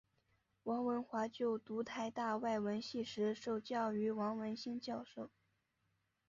[0.63, 5.29] 王文华就读台大外文系时受教于王文兴教授。